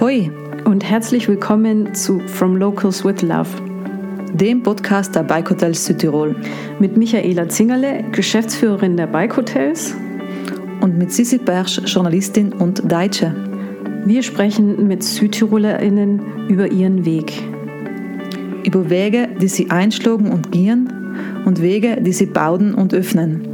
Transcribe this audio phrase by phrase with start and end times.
[0.00, 0.28] Hoi
[0.64, 3.48] und herzlich willkommen zu From Locals with Love,
[4.32, 6.34] dem Podcast der Bike Hotels Südtirol.
[6.80, 9.94] Mit Michaela Zingerle, Geschäftsführerin der Bike Hotels.
[10.80, 13.36] Und mit Sissi Persch, Journalistin und Deutsche.
[14.04, 17.32] Wir sprechen mit SüdtirolerInnen über ihren Weg.
[18.64, 20.92] Über Wege, die sie einschlagen und gehen
[21.44, 23.46] und Wege, die sie bauen und öffnen.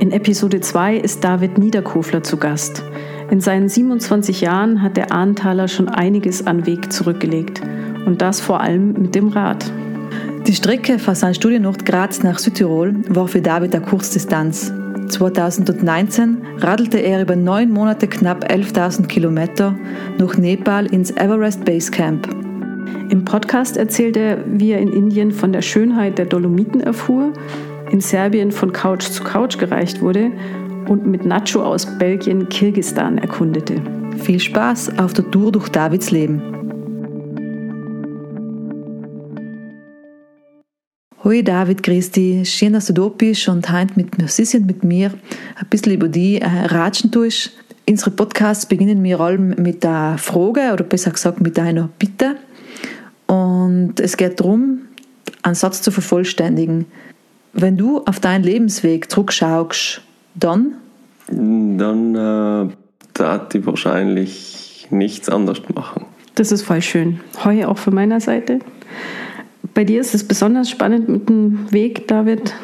[0.00, 2.82] In Episode 2 ist David Niederkofler zu Gast.
[3.30, 7.62] In seinen 27 Jahren hat der Ahrenthaler schon einiges an Weg zurückgelegt.
[8.04, 9.70] Und das vor allem mit dem Rad.
[10.48, 14.72] Die Strecke von seinem Studienort Graz nach Südtirol war für David eine Kurzdistanz.
[15.08, 19.76] 2019 radelte er über neun Monate knapp 11.000 Kilometer
[20.18, 22.26] nach Nepal ins Everest Base Camp.
[23.10, 27.32] Im Podcast erzählt er, wie er in Indien von der Schönheit der Dolomiten erfuhr,
[27.92, 30.32] in Serbien von Couch zu Couch gereicht wurde
[30.88, 33.82] und mit Nacho aus Belgien Kirgistan erkundete.
[34.18, 36.42] Viel Spaß auf der Tour durch Davids Leben.
[41.22, 42.50] Hoi David, dich.
[42.50, 45.12] Schön, dass du da bist und heute mit mir, sie sind mit mir
[45.56, 47.52] ein bisschen über die äh, ratschen tust.
[47.88, 52.36] Unsere Podcasts beginnen wir allem mit der Frage oder besser gesagt mit einer Bitte.
[53.26, 54.80] Und es geht darum,
[55.42, 56.86] einen Satz zu vervollständigen.
[57.52, 60.02] Wenn du auf deinen Lebensweg zurückschaust,
[60.40, 60.74] dann?
[61.28, 62.72] Dann äh,
[63.14, 66.06] tat ich wahrscheinlich nichts anders machen.
[66.34, 67.20] Das ist voll schön.
[67.44, 68.60] Heu auch von meiner Seite.
[69.74, 72.54] Bei dir ist es besonders spannend mit dem Weg, David,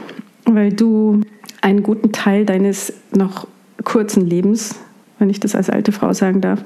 [0.44, 1.20] weil du
[1.60, 3.46] einen guten Teil deines noch
[3.84, 4.76] kurzen Lebens,
[5.18, 6.62] wenn ich das als alte Frau sagen darf,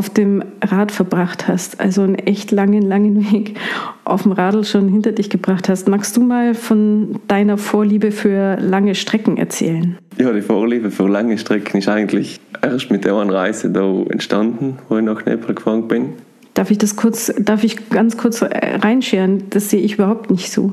[0.00, 1.78] auf dem Rad verbracht hast.
[1.78, 3.58] Also einen echt langen, langen Weg
[4.06, 5.88] auf dem Radl schon hinter dich gebracht hast.
[5.88, 9.98] Magst du mal von deiner Vorliebe für lange Strecken erzählen?
[10.16, 14.78] Ja, die Vorliebe für lange Strecken ist eigentlich erst mit der einen Reise da entstanden,
[14.88, 16.14] wo ich nach Nepal gefahren bin.
[16.54, 19.50] Darf ich das kurz, darf ich ganz kurz reinscheren?
[19.50, 20.72] Das sehe ich überhaupt nicht so.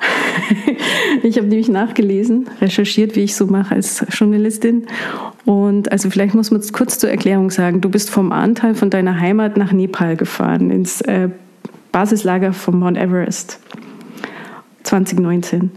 [1.22, 4.86] ich habe nämlich nachgelesen, recherchiert, wie ich so mache als Journalistin.
[5.44, 7.80] Und also vielleicht muss man es kurz zur Erklärung sagen.
[7.80, 11.28] Du bist vom Anteil von deiner Heimat nach Nepal gefahren, ins äh,
[11.92, 13.60] Basislager von Mount Everest
[14.84, 15.70] 2019.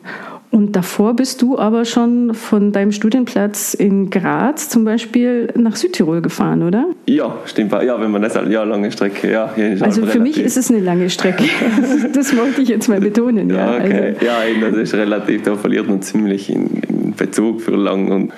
[0.52, 6.22] Und davor bist du aber schon von deinem Studienplatz in Graz zum Beispiel nach Südtirol
[6.22, 6.88] gefahren, oder?
[7.08, 7.72] Ja, stimmt.
[7.72, 9.32] Ja, wenn man das ja, lange Strecke.
[9.32, 11.46] Ja, also für mich ist es eine lange Strecke.
[12.14, 13.50] das wollte ich jetzt mal betonen.
[13.50, 14.16] Ja, ja okay.
[14.20, 14.26] Also.
[14.26, 18.12] ja das ist relativ, da verliert man ziemlich in, in Bezug für lang.
[18.12, 18.34] Und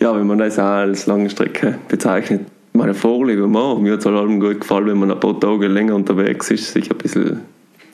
[0.00, 2.40] ja, wenn man das auch als lange Strecke bezeichnet,
[2.72, 3.82] meine Vorliebe machen.
[3.82, 6.90] Mir hat es allem gut gefallen, wenn man ein paar Tage länger unterwegs ist, sich
[6.90, 7.40] ein bisschen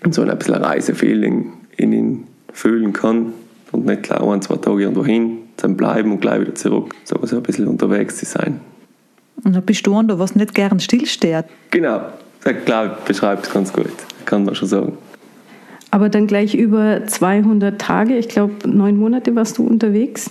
[0.08, 3.32] so ein bisschen Reisefeeling in ihn fühlen kann
[3.72, 6.94] und nicht gleich ein, zwei Tage irgendwo hin, dann bleiben und gleich wieder zurück.
[7.04, 8.60] So also ein bisschen unterwegs zu sein.
[9.44, 11.46] Und dann bist du einer, was nicht gern stillsteht.
[11.70, 12.02] Genau,
[12.44, 13.92] ich glaube, beschreibt es ganz gut,
[14.24, 14.98] kann man schon sagen.
[15.90, 20.30] Aber dann gleich über 200 Tage, ich glaube neun Monate warst du unterwegs.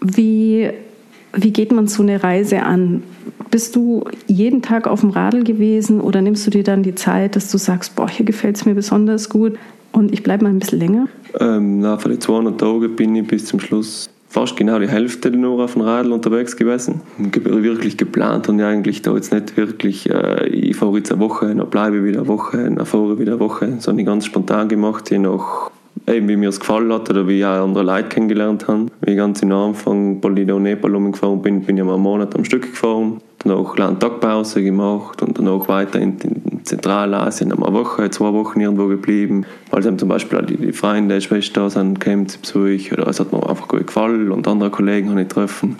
[0.00, 0.70] Wie,
[1.32, 3.02] wie geht man so eine Reise an?
[3.50, 7.36] Bist du jeden Tag auf dem Radl gewesen oder nimmst du dir dann die Zeit,
[7.36, 9.58] dass du sagst, boah, hier gefällt es mir besonders gut
[9.94, 11.08] und ich bleibe mal ein bisschen länger?
[11.40, 15.30] Ähm, na, von den 200 Tagen bin ich bis zum Schluss fast genau die Hälfte
[15.30, 17.00] nur auf dem Radl unterwegs gewesen.
[17.18, 21.70] Wirklich geplant und eigentlich da jetzt nicht wirklich, äh, ich fahre jetzt eine Woche, dann
[21.70, 25.08] bleibe ich wieder eine Woche, dann fahre ich wieder eine Woche, sondern ganz spontan gemacht,
[25.10, 25.70] je nach
[26.08, 28.86] eben wie mir es gefallen hat oder wie ich auch andere Leute kennengelernt habe.
[29.02, 32.44] Wie ich ganz am Anfang Polido Nepal umgefahren bin, bin ich mal einen Monat am
[32.44, 38.32] Stück gefahren, danach eine Tagpause gemacht und danach weiter in, in Zentralasien eine Woche, zwei
[38.32, 39.44] Wochen irgendwo geblieben.
[39.70, 43.06] Weil dann zum Beispiel auch die, die Freunde, die Schwester sind, kämen zu Besuch oder
[43.08, 45.76] es hat mir einfach gut gefallen und andere Kollegen habe ich getroffen.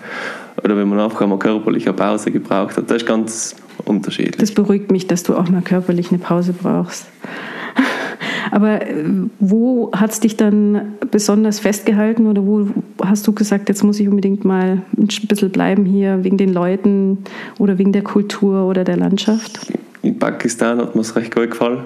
[0.62, 4.36] Oder wenn man einfach einmal körperlich eine Pause gebraucht hat, das ist ganz unterschiedlich.
[4.36, 7.06] Das beruhigt mich, dass du auch mal körperlich eine Pause brauchst.
[8.50, 9.04] Aber äh,
[9.40, 12.66] wo hat es dich dann besonders festgehalten oder wo
[13.02, 17.18] hast du gesagt, jetzt muss ich unbedingt mal ein bisschen bleiben hier wegen den Leuten
[17.58, 19.72] oder wegen der Kultur oder der Landschaft?
[20.02, 21.84] In Pakistan hat mir es recht gut gefallen.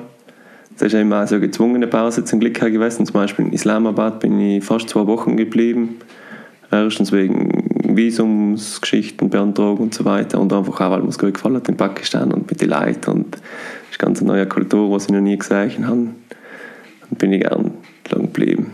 [0.79, 3.05] Das ist immer so eine gezwungene Pause zum Glück gewesen.
[3.05, 5.97] Zum Beispiel in Islamabad bin ich fast zwei Wochen geblieben.
[6.71, 11.57] Erstens wegen Visumsgeschichten beantragen und so weiter und einfach auch, weil mir es gut gefallen
[11.57, 13.41] hat in Pakistan und mit den Leuten und es
[13.97, 16.09] ist eine ganz neue Kultur, die ich noch nie gesehen habe
[17.11, 17.73] bin ich gern
[18.11, 18.73] lang geblieben.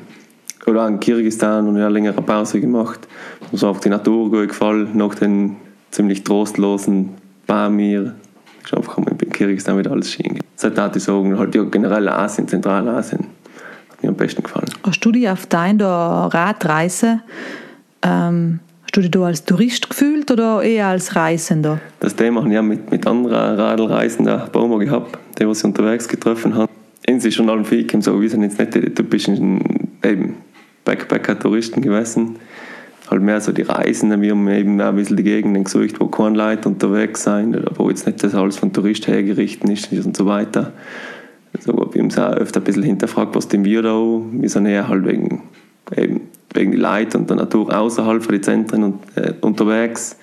[0.67, 3.07] Oder auch in Kirgisistan und eine längere Pause gemacht.
[3.51, 5.57] Mir ist auch die Natur gut gefallen, nach den
[5.91, 7.11] ziemlich trostlosen
[7.47, 8.15] Pamir.
[8.65, 10.39] Ist einfach in Kirgisistan wieder alles schön.
[10.57, 13.27] Seitdem ich sagen, halt ja, generell Asien, Zentralasien,
[13.91, 14.71] hat mir am besten gefallen.
[14.85, 17.21] Hast du dich auf deiner Radreise
[18.05, 21.81] ähm, hast du dich da als Tourist gefühlt oder eher als Reisender?
[22.01, 25.59] Das Thema habe ich ja mit, mit anderen Radlreisenden ein paar Mal gehabt, die, was
[25.59, 26.71] ich unterwegs getroffen habe.
[27.07, 29.61] Ihnen ist schon allen viel so, wir sind jetzt nicht die typischen
[30.03, 30.37] eben
[30.85, 32.37] Backpacker-Touristen gewesen.
[33.11, 36.37] Halt mehr so die Reisenden, wir haben eben ein bisschen die Gegenden gesucht, wo keine
[36.37, 40.25] Leute unterwegs sind, oder wo jetzt nicht das alles von Touristen hergerichtet ist und so
[40.25, 40.73] weiter.
[41.55, 43.95] Also, wir haben uns auch öfter ein bisschen hinterfragt, was denn wir da
[44.33, 45.43] Wir sind eher halt wegen,
[45.95, 46.23] eben,
[46.55, 50.17] wegen die Leute und der Natur außerhalb von den Zentren und, äh, unterwegs.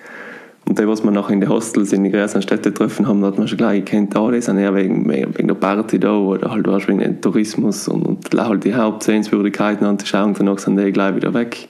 [0.72, 3.36] Und die, was wir nachher in den Hostels in den größeren Städten getroffen haben, hat
[3.36, 6.66] man schon gleich gekannt, ah, die sind eher wegen, wegen der Party da oder halt
[6.88, 11.68] wegen dem Tourismus und, und halt die Hauptsehenswürdigkeiten anzuschauen, danach sind die gleich wieder weg.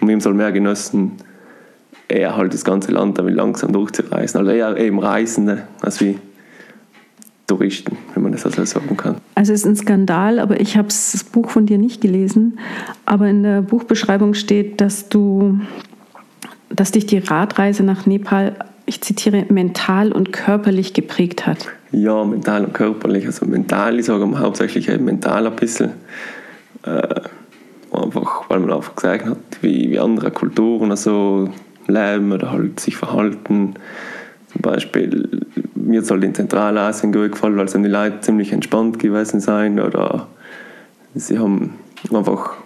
[0.00, 1.12] Und wir haben es halt mehr genossen,
[2.08, 4.40] eher halt das ganze Land damit langsam durchzureisen.
[4.40, 6.18] Also eher eben Reisende als wie
[7.46, 9.14] Touristen, wenn man das also sagen kann.
[9.36, 12.58] Also es ist ein Skandal, aber ich habe das Buch von dir nicht gelesen.
[13.06, 15.60] Aber in der Buchbeschreibung steht, dass du
[16.74, 18.56] dass dich die Radreise nach Nepal,
[18.86, 21.68] ich zitiere, mental und körperlich geprägt hat.
[21.92, 23.26] Ja, mental und körperlich.
[23.26, 25.92] Also mental, ich sage hauptsächlich eben mental ein bisschen.
[26.82, 27.20] Äh,
[27.92, 31.48] einfach, weil man einfach gesagt hat, wie, wie andere Kulturen so
[31.86, 33.74] leben oder halt sich verhalten.
[34.52, 35.40] Zum Beispiel,
[35.74, 40.26] mir soll in Zentralasien gut gefallen, weil die Leute ziemlich entspannt gewesen sein oder
[41.14, 41.74] sie haben
[42.12, 42.56] einfach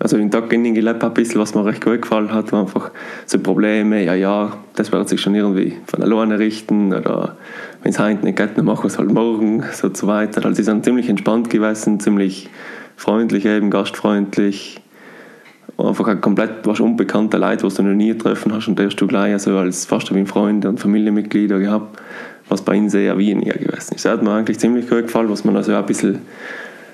[0.00, 2.90] also in Tag gelebt ein bisschen, was mir recht gut gefallen hat, war einfach
[3.26, 7.36] so Probleme, ja, ja, das wird sich schon irgendwie von alleine richten oder
[7.82, 10.44] wenn es heute nicht geht, dann machen wir es halt morgen, so zu weiter.
[10.44, 12.48] Also sie sind ziemlich entspannt gewesen, ziemlich
[12.96, 14.80] freundlich eben, gastfreundlich.
[15.76, 18.96] Einfach ein komplett was unbekannter Leute, was du noch nie getroffen hast und der hast
[18.96, 22.00] du gleich also als fast wie Freunde und Familienmitglieder gehabt,
[22.48, 24.04] was bei ihnen sehr weniger gewesen ist.
[24.04, 26.18] Das hat mir eigentlich ziemlich gut gefallen, was man also ein bisschen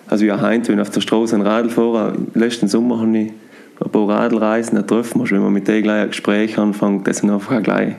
[0.09, 3.33] also ja, heute, wenn auf der Straße ein Radl fahre, letzten Sommer habe ich
[3.81, 5.21] ein paar Radlreisen getroffen.
[5.21, 7.95] Also wenn man mit denen gleich ein Gespräch anfängt, das sind einfach gleich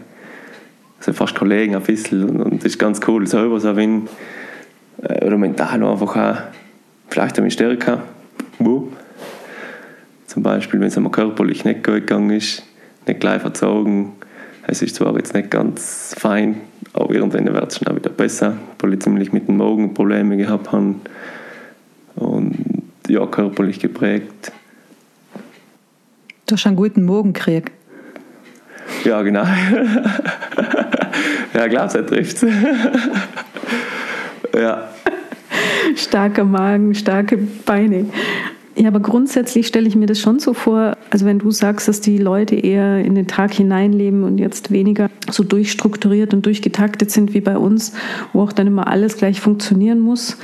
[1.00, 3.28] also fast Kollegen ein bisschen und, das ist ganz cool.
[3.28, 4.08] Selber so wenn,
[5.02, 6.38] äh, oder mental einfach auch
[7.10, 8.04] vielleicht ein stärker.
[8.60, 8.90] Wo?
[10.28, 12.64] Zum Beispiel, wenn es einmal körperlich nicht gut gegangen ist,
[13.08, 14.14] nicht gleich verzogen.
[14.68, 16.62] Es ist zwar jetzt nicht ganz fein,
[16.94, 20.38] aber irgendwann wird es schon auch wieder besser, weil ich ziemlich mit den Magen Probleme
[20.38, 20.96] gehabt habe
[22.16, 22.56] und
[23.08, 24.52] ja, körperlich geprägt.
[26.46, 27.72] Du hast einen guten Magenkrieg.
[29.04, 29.44] Ja, genau.
[31.54, 32.46] ja, klar, er trifft
[34.56, 34.90] Ja.
[35.96, 38.06] Starker Magen, starke Beine.
[38.78, 42.02] Ja, aber grundsätzlich stelle ich mir das schon so vor, also wenn du sagst, dass
[42.02, 47.34] die Leute eher in den Tag hineinleben und jetzt weniger so durchstrukturiert und durchgetaktet sind
[47.34, 47.94] wie bei uns,
[48.34, 50.38] wo auch dann immer alles gleich funktionieren muss,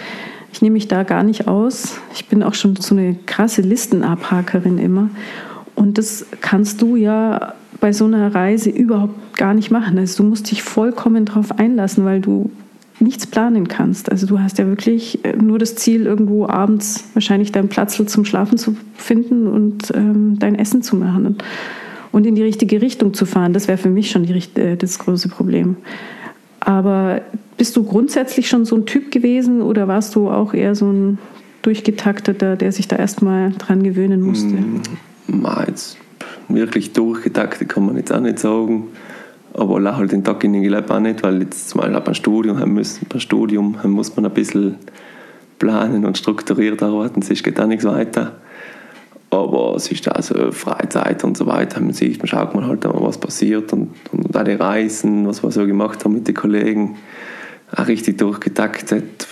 [0.52, 1.98] ich nehme mich da gar nicht aus.
[2.14, 5.10] Ich bin auch schon so eine krasse Listenabhakerin immer.
[5.76, 9.98] Und das kannst du ja bei so einer Reise überhaupt gar nicht machen.
[9.98, 12.52] Also du musst dich vollkommen darauf einlassen, weil du
[13.00, 14.12] nichts planen kannst.
[14.12, 18.26] Also du hast ja wirklich äh, nur das Ziel, irgendwo abends wahrscheinlich deinen Platz zum
[18.26, 21.38] Schlafen zu finden und ähm, dein Essen zu machen
[22.12, 23.54] und, in die richtige Richtung zu fahren.
[23.54, 25.78] Das wäre für mich schon die, äh, das große Problem.
[26.62, 27.22] Aber
[27.58, 31.18] bist du grundsätzlich schon so ein Typ gewesen oder warst du auch eher so ein
[31.64, 34.56] durchgetakteter, der sich da erstmal dran gewöhnen musste?
[34.56, 35.98] Mm, jetzt
[36.48, 38.88] wirklich durchgetaktet kann man jetzt auch nicht sagen.
[39.54, 42.74] Aber halt den Tag in den gelebt auch nicht, weil jetzt mal beim Studium haben
[42.74, 44.76] müssen, beim Studium muss man ein bisschen
[45.60, 48.38] planen und strukturiert arbeiten, es geht auch nichts weiter.
[49.32, 51.80] Aber es ist also Freizeit und so weiter.
[51.80, 55.66] Man sieht, man schaut man halt, was passiert und, und die Reisen, was wir so
[55.66, 56.98] gemacht haben mit den Kollegen
[57.76, 59.26] auch richtig durchgetaktet.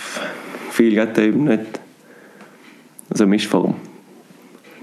[0.70, 1.80] Viel geht eben nicht.
[3.10, 3.74] Also Mischform,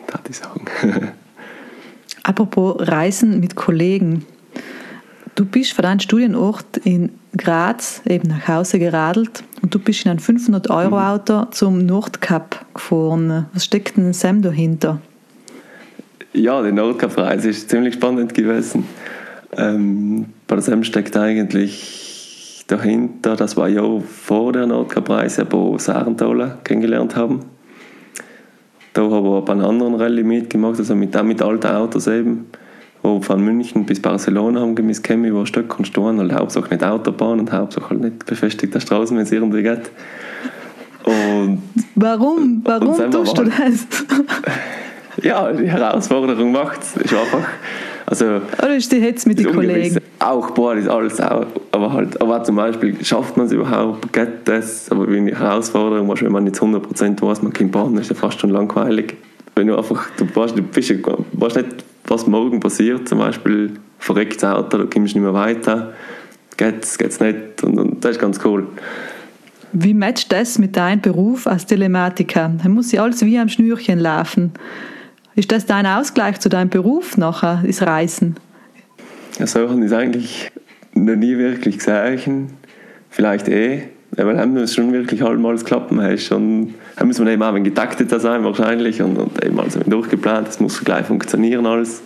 [0.08, 0.66] würde ich sagen.
[2.24, 4.26] Apropos Reisen mit Kollegen.
[5.34, 10.12] Du bist von deinem Studienort in Graz eben nach Hause geradelt und du bist in
[10.12, 11.52] ein 500-Euro-Auto mhm.
[11.52, 13.46] zum Nordkap gefahren.
[13.54, 15.00] Was steckt denn Sam dahinter?
[16.38, 18.86] Ja, die Nordkap-Reise ist ziemlich spannend gewesen.
[19.58, 27.16] Ähm, der Sam steckt eigentlich dahinter, das war ja vor der Nordcup-Reise, wo Sarentola kennengelernt
[27.16, 27.40] haben.
[28.94, 32.46] Da haben wir bei einer anderen Rallye mitgemacht, also mit, mit alten Autos eben,
[33.02, 36.84] wo von München bis Barcelona haben gemisst käme, wo Stück und stehen, halt Hauptsache nicht
[36.84, 39.90] Autobahn und Hauptsache halt nicht befestigte Straßen, wenn es irgendwie geht.
[41.04, 41.64] Und,
[41.96, 42.62] Warum?
[42.64, 43.88] Warum tust du das?
[45.22, 46.98] ja, die Herausforderung macht es.
[46.98, 47.48] Ist einfach
[48.10, 48.26] also,
[48.60, 49.98] Oder ist die Hetz mit den Kollegen?
[50.20, 51.46] Auch, boah, ist alles auch.
[51.74, 54.90] Aber halt, aber zum Beispiel, schafft man es überhaupt, geht das?
[54.90, 58.40] Aber wenn die Herausforderung wenn man nicht 100% weiß, man kann bauen, ist ja fast
[58.40, 59.18] schon langweilig.
[59.56, 60.94] Wenn du einfach, du, warst, du bist,
[61.34, 65.34] warst nicht was morgen passiert, zum Beispiel verreckt das Auto, da kommst du nicht mehr
[65.34, 65.92] weiter,
[66.56, 68.68] geht's, geht's nicht und, und das ist ganz cool.
[69.74, 72.54] Wie matcht das mit deinem Beruf als Telematiker?
[72.64, 74.54] Da muss ja alles wie am Schnürchen laufen.
[75.38, 78.38] Ist das dein Ausgleich zu deinem Beruf nachher, das Reisen?
[79.38, 79.52] Ja, ich
[79.86, 80.52] es eigentlich
[80.96, 82.48] noch nie wirklich gesehen.
[83.12, 86.00] Vielleicht eh, weil haben wir schon wirklich halt mal klappen.
[86.00, 90.48] Und dann muss man eben auch ein getakteter sein wahrscheinlich und, und eben also durchgeplant,
[90.48, 92.02] es muss gleich funktionieren alles.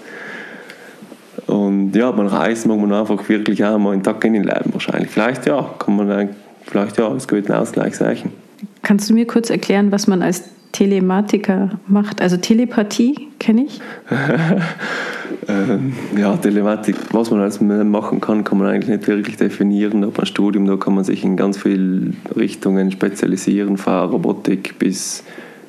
[1.47, 4.73] Und ja, man reist muss man einfach wirklich auch mal einen Tag in den Leben
[4.73, 5.09] wahrscheinlich.
[5.09, 6.29] Vielleicht ja, kann man
[6.65, 8.33] vielleicht ja, es geht ein Ausgleich sagen.
[8.81, 12.21] Kannst du mir kurz erklären, was man als Telematiker macht?
[12.21, 13.81] Also Telepathie kenne ich.
[15.47, 20.03] ähm, ja, Telematik, was man alles machen kann, kann man eigentlich nicht wirklich definieren.
[20.03, 25.23] Ob ein Studium, da kann man sich in ganz viele Richtungen spezialisieren, von Robotik bis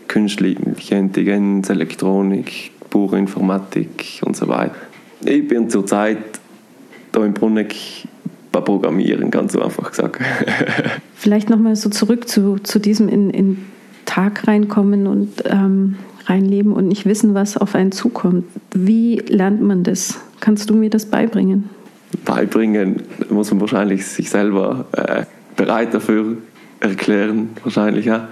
[0.08, 4.74] künstliche Intelligenz, Elektronik, pure Informatik und so weiter.
[5.24, 6.18] Ich bin zurzeit
[7.12, 7.74] da im Bruneck
[8.60, 10.20] Programmieren, ganz so einfach gesagt.
[11.14, 13.58] Vielleicht nochmal so zurück zu, zu diesem in, in
[14.04, 18.44] Tag reinkommen und ähm, reinleben und nicht wissen, was auf einen zukommt.
[18.74, 20.20] Wie lernt man das?
[20.40, 21.70] Kannst du mir das beibringen?
[22.24, 25.24] Beibringen muss man wahrscheinlich sich selber äh,
[25.56, 26.36] bereit dafür
[26.80, 28.28] erklären, wahrscheinlich ja.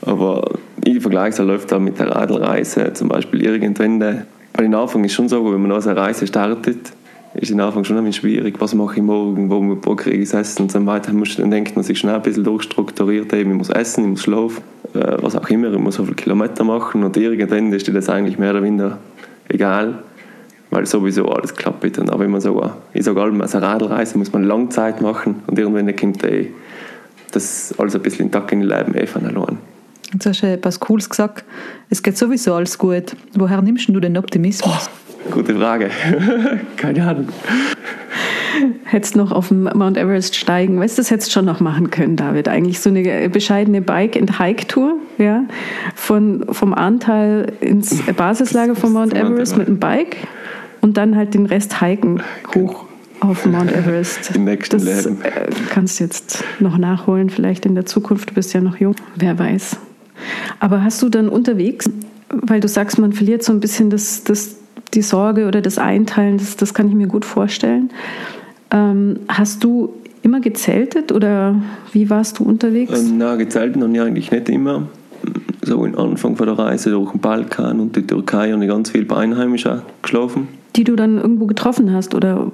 [0.00, 4.00] Aber ich vergleiche läuft da mit der Radlreise zum Beispiel irgendwann.
[4.00, 6.92] Weil am Anfang ist schon so, wenn man aus einer Reise startet,
[7.34, 10.30] ist am Anfang schon ein bisschen schwierig, was mache ich morgen, wo, wo kriege ich
[10.30, 11.12] das Essen und so weiter.
[11.12, 14.62] Dann denkt man sich schnell ein bisschen durchstrukturiert, eben, ich muss essen, ich muss schlafen,
[14.94, 18.08] äh, was auch immer, ich muss so viele Kilometer machen und irgendwann ist dir das
[18.08, 18.98] eigentlich mehr oder minder
[19.48, 20.02] egal,
[20.70, 21.98] weil sowieso alles klappt.
[21.98, 25.36] Und auch wenn man so, ich sage allem, als eine Radlreise muss man Langzeit machen
[25.46, 26.48] und irgendwann kommt eh
[27.30, 29.58] das alles ein bisschen in Tag in den Leben eh von allein.
[30.12, 31.44] Jetzt hast du etwas Cooles gesagt.
[31.88, 33.16] Es geht sowieso alles gut.
[33.34, 34.90] Woher nimmst du den Optimismus?
[34.90, 35.90] Oh, gute Frage.
[36.76, 37.28] Keine Ahnung.
[38.84, 41.90] Hättest noch auf dem Mount Everest steigen, weißt du, das hättest du schon noch machen
[41.90, 42.48] können, David.
[42.48, 45.44] Eigentlich so eine bescheidene Bike-and-Hike-Tour, ja,
[45.94, 50.16] von, vom Anteil ins Basislager von Mount Everest mit dem Bike
[50.82, 52.22] und dann halt den Rest hiken
[52.54, 52.84] hoch
[53.20, 54.34] auf Mount Everest.
[54.34, 55.22] Im nächsten das Leben.
[55.22, 58.30] Äh, kannst du jetzt noch nachholen, vielleicht in der Zukunft.
[58.30, 59.76] Du bist ja noch jung, wer weiß.
[60.60, 61.88] Aber hast du dann unterwegs,
[62.30, 64.56] weil du sagst, man verliert so ein bisschen das, das,
[64.94, 67.90] die Sorge oder das Einteilen, das, das kann ich mir gut vorstellen.
[68.70, 71.56] Ähm, hast du immer gezeltet oder
[71.92, 72.98] wie warst du unterwegs?
[72.98, 74.88] Ähm, na, gezeltet habe ich eigentlich nicht immer.
[75.62, 79.04] So am Anfang von der Reise durch den Balkan und die Türkei ich ganz viel
[79.04, 80.48] bei Einheimischen geschlafen.
[80.74, 82.50] Die du dann irgendwo getroffen hast oder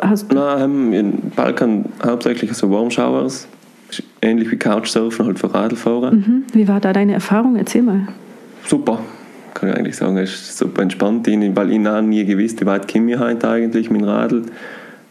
[0.00, 3.48] hast Nein, im Balkan hauptsächlich so Warm Showers
[4.22, 6.12] ähnlich wie Couchsurfen, halt für Radlfahrer.
[6.12, 6.44] Mhm.
[6.52, 7.56] Wie war da deine Erfahrung?
[7.56, 8.08] Erzähl mal.
[8.66, 9.00] Super,
[9.56, 10.16] kann ich eigentlich sagen.
[10.18, 13.90] Es ist super entspannt, weil ich auch nie gewusst, wie weit komme ich heute eigentlich
[13.90, 14.42] mit dem Radl.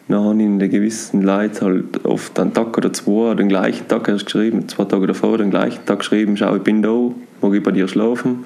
[0.08, 3.88] Dann habe ich in den gewissen Leuten halt oft einen Tag oder zwei, den gleichen
[3.88, 7.12] Tag erst geschrieben, zwei Tage davor, den gleichen Tag geschrieben, schau, ich bin da,
[7.42, 8.46] mag ich bei dir schlafen.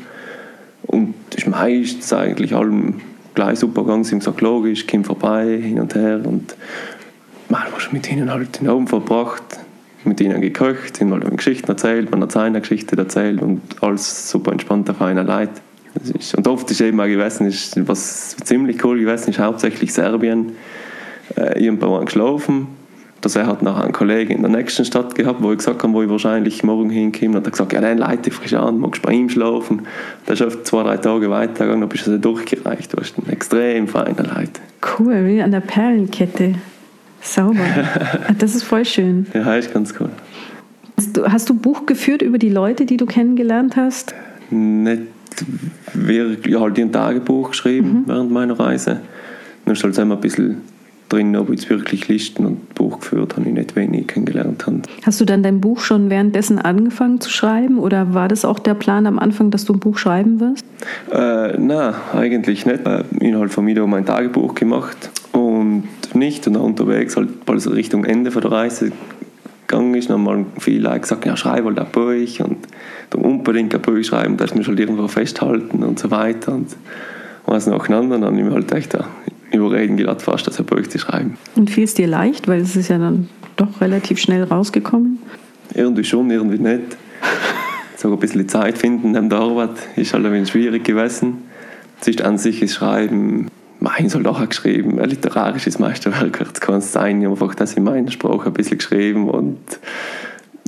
[0.84, 3.01] Und das ist meistens eigentlich allem
[3.36, 6.22] gleich super gegangen, sie haben gesagt, logisch, komm vorbei, hin und her.
[6.24, 6.56] Und
[7.50, 9.60] man hat mit ihnen halt den Abend verbracht,
[10.06, 14.53] mit ihnen gekocht, ihnen mal Geschichten erzählt, man hat seine Geschichte erzählt und alles super
[14.53, 15.25] entspannt auf einer
[16.03, 16.34] Leid.
[16.36, 20.53] Und oft ist eben auch gewesen, ist, was ziemlich cool gewesen ist, hauptsächlich Serbien.
[21.36, 22.68] Äh, irgendwo waren geschlafen.
[23.22, 25.91] Dass er hat nachher einen Kollegen in der nächsten Stadt gehabt, wo ich gesagt habe,
[25.91, 27.32] wo ich wahrscheinlich morgen hinkomme.
[27.32, 29.82] Und hat er gesagt, ja, dann leite frisch an, magst bei ihm schlafen.
[30.25, 32.94] Da ist oft zwei, drei Tage weitergegangen, dann bist du durchgereicht.
[32.94, 34.62] Du hast einen extrem feiner Leute.
[34.98, 36.56] Cool, wie an der Perlenkette.
[37.22, 37.60] Sauber.
[38.39, 39.27] Das ist voll schön.
[39.34, 40.10] Ja, ist ganz cool.
[40.96, 44.15] Hast du, hast du Buch geführt über die Leute, die du kennengelernt hast?
[44.50, 45.03] Nicht
[45.93, 48.03] wirklich, halt ein Tagebuch geschrieben mhm.
[48.08, 49.01] während meiner Reise.
[49.65, 50.62] Dann ist halt immer ein bisschen
[51.10, 54.81] drin, ob ich jetzt wirklich Listen und Buch geführt habe, ich nicht wenig kennengelernt habe.
[55.03, 58.75] Hast du dann dein Buch schon währenddessen angefangen zu schreiben oder war das auch der
[58.75, 60.63] Plan am Anfang, dass du ein Buch schreiben wirst?
[61.12, 62.86] Äh, nein, eigentlich nicht.
[62.86, 66.48] Äh, ich habe halt von mir mein Tagebuch gemacht und nicht.
[66.48, 68.91] Und dann unterwegs, halt, als es Richtung Ende der Reise
[69.67, 72.58] gegangen ist, dann haben viele Leute gesagt, ja, schreib halt ein Buch und
[73.10, 76.54] du unbedingt ein Buch schreiben, das musst du halt irgendwo festhalten und so weiter.
[76.54, 76.75] Und
[77.46, 79.08] was nacheinander, dann habe ich halt echt ja,
[79.51, 81.38] überreden gerade fast, das ein Buch zu schreiben.
[81.56, 85.20] Und fiel es dir leicht, weil es ist ja dann doch relativ schnell rausgekommen?
[85.74, 86.98] Irgendwie schon, irgendwie nicht.
[87.98, 91.44] so ein bisschen Zeit finden neben der Arbeit ist halt ein bisschen schwierig gewesen.
[92.00, 93.48] Es ist an sich das Schreiben
[93.80, 97.74] meins halt auch geschrieben, ein literarisches Meisterwerk das kann es sein, ich habe einfach das
[97.74, 99.58] in meiner Sprache ein bisschen geschrieben und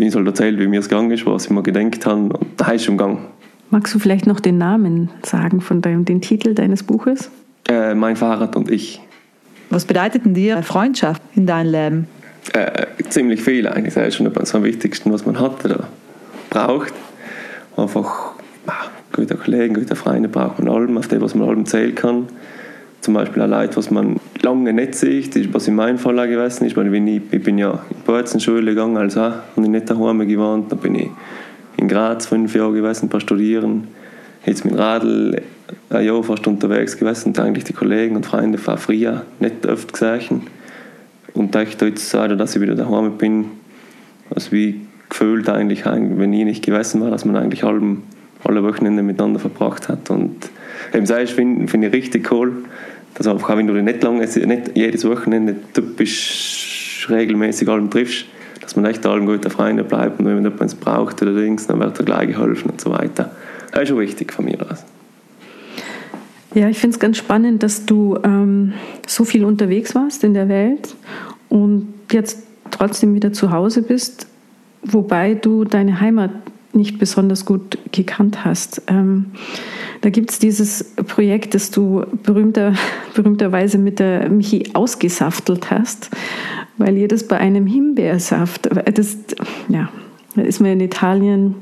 [0.01, 2.72] ich soll erzählen, wie mir es gegangen ist, was ich mir gedacht habe und da
[2.72, 3.20] ist schon gegangen.
[3.70, 7.29] Magst du vielleicht noch den Namen sagen von deinem, den Titel deines Buches?
[7.70, 9.01] Äh, mein Fahrrad und ich.
[9.70, 12.08] Was bedeutet denn dir Freundschaft in deinem Leben?
[12.53, 13.93] Äh, ziemlich viel eigentlich.
[13.93, 15.88] Das ist schon etwas am wichtigsten, was man hat oder
[16.50, 16.93] braucht.
[17.77, 18.34] Einfach
[18.67, 18.74] ah,
[19.13, 22.27] gute Kollegen, gute Freunde braucht man allem, auf die was man allem zählen kann.
[23.01, 26.65] Zum Beispiel Leute, was man lange nicht sieht, ist was in meinem Fall auch gewesen
[26.65, 26.77] ist.
[26.77, 30.72] Weil ich, ich bin ja in Borzenschule gegangen, also und ich nicht daheim gewohnt.
[30.72, 31.10] Dann bin ich
[31.77, 33.88] in Graz fünf Jahre gewesen, ein paar studieren.
[34.46, 35.41] Jetzt mit Radl
[35.89, 39.93] ein Jahr fast unterwegs gewesen und eigentlich die Kollegen und Freunde von früher nicht oft
[39.93, 40.43] gesehen.
[41.34, 43.46] Und da ich jetzt sage, dass ich wieder daheim bin,
[44.34, 47.98] also wie gefühlt eigentlich, wenn ich nicht gewesen war, dass man eigentlich alle,
[48.43, 50.10] alle Wochenende miteinander verbracht hat.
[50.10, 50.50] Und
[50.93, 52.63] eben sei finde find ich richtig cool,
[53.18, 58.25] einfach auch wenn du nicht lange, nicht jedes Wochenende typisch regelmäßig allem triffst,
[58.62, 61.80] dass man echt allen guten Freunden bleibt und wenn man etwas braucht oder Dings, dann
[61.80, 63.32] wird er gleich geholfen und so weiter.
[63.72, 64.86] Das ist schon wichtig von mir aus.
[66.53, 68.74] Ja, ich finde es ganz spannend, dass du ähm,
[69.08, 70.96] so viel unterwegs warst in der Welt
[71.48, 74.27] und jetzt trotzdem wieder zu Hause bist,
[74.84, 76.32] wobei du deine Heimat
[76.73, 78.81] nicht besonders gut gekannt hast.
[78.87, 79.31] Ähm,
[80.01, 82.73] da gibt es dieses Projekt, das du berühmter,
[83.13, 86.09] berühmterweise mit der Michi ausgesaftelt hast,
[86.77, 89.17] weil ihr das bei einem Himbeersaft, das,
[89.67, 89.89] ja,
[90.35, 91.55] da ist man in Italien,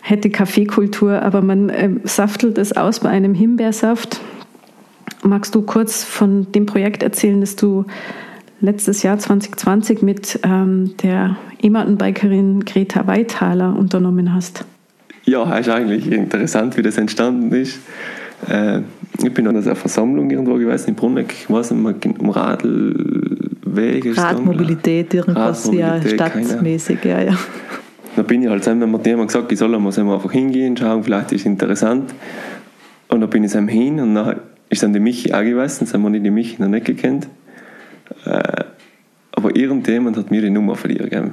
[0.00, 4.20] hätte Kaffeekultur, aber man äh, saftelt es aus bei einem Himbeersaft.
[5.22, 7.84] Magst du kurz von dem Projekt erzählen, das du
[8.62, 14.64] letztes Jahr 2020 mit ähm, der E-Mountainbikerin Greta Weithaler unternommen hast?
[15.24, 17.80] Ja, es ist eigentlich interessant, wie das entstanden ist.
[18.48, 18.80] Äh,
[19.22, 24.16] ich bin an einer Versammlung irgendwo gewesen in Bruneck, ich weiß nicht um Radlwege.
[24.16, 27.38] Radmobilität, irgendwas, Radmobilität, ja, stadtmäßig, ja, ja.
[28.16, 31.32] Dann bin ich halt zusammen mit jemandem gesagt, ich soll mal einfach hingehen, schauen, vielleicht
[31.32, 32.14] ist es interessant.
[33.08, 35.94] Und dann bin ich zusammen hin und dann ist dann die Michi auch gewesen, das
[35.94, 37.28] haben wir nicht die Michi noch nicht gekannt.
[38.24, 38.64] Äh,
[39.32, 41.32] aber irgendjemand hat mir die Nummer verlieren gegeben.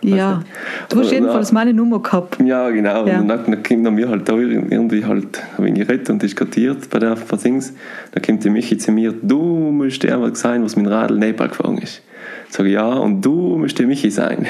[0.00, 0.44] Ja,
[0.88, 2.38] du hast jedenfalls meine Nummer gehabt.
[2.44, 3.06] Ja, genau.
[3.06, 3.18] Ja.
[3.18, 7.00] Und dann, dann kommt mir halt da irgendwie halt ein wenig geredet und diskutiert bei
[7.00, 7.74] der Versins.
[8.12, 11.48] Dann kommt die Michi zu mir, du musst der sein, was mit dem Radl Nepal
[11.48, 12.02] gefahren ist.
[12.48, 14.46] Ich sage, ja, und du musst der Michi sein.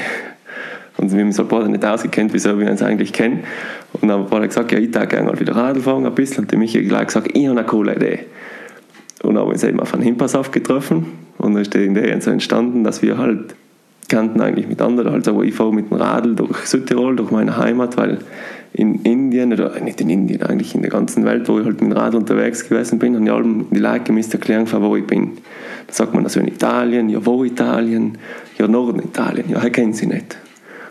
[0.98, 3.44] Und wir haben so ein nicht ausgekannt, wieso wir uns eigentlich kennen.
[3.94, 6.44] Und dann hat er gesagt, ja, ich darf gerne mal wieder Radl fahren ein bisschen.
[6.44, 8.18] Und der Michi hat gleich gesagt, ich habe eine coole Idee.
[9.22, 11.06] Und dann haben wir uns eben auf einen Himpass aufgetroffen.
[11.38, 13.54] Und dann ist die Idee so entstanden, dass wir halt
[14.08, 15.14] kannten eigentlich mit anderen.
[15.14, 18.18] Also ich fahre mit dem Radl durch Südtirol, durch meine Heimat, weil
[18.72, 21.90] in Indien, oder nicht in Indien, eigentlich in der ganzen Welt, wo ich halt mit
[21.90, 25.06] dem Radl unterwegs gewesen bin, habe ich allem die Leute gemisst erklären, von wo ich
[25.06, 25.38] bin.
[25.86, 28.18] Da sagt man also in Italien, ja wo Italien,
[28.58, 30.36] ja Norden Italien, ja, er kennt sie nicht.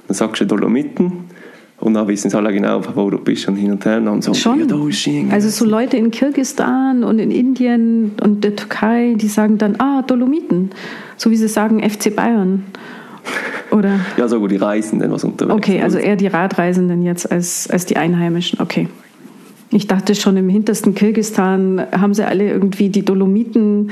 [0.07, 1.25] Dann sagst du Dolomiten
[1.79, 4.01] und dann wissen sie alle genau, wo du bist und hin und her.
[4.01, 4.59] Und so, Schon.
[4.59, 9.27] Ja, da ist also so Leute in Kirgisistan und in Indien und der Türkei, die
[9.27, 10.71] sagen dann, ah, Dolomiten.
[11.17, 12.63] So wie sie sagen FC Bayern.
[13.71, 13.99] Oder?
[14.17, 17.85] Ja, so gut, die Reisenden, was unterwegs Okay, also eher die Radreisenden jetzt als, als
[17.85, 18.59] die Einheimischen.
[18.59, 18.87] Okay.
[19.69, 23.91] Ich dachte schon, im hintersten Kirgistan haben sie alle irgendwie die Dolomiten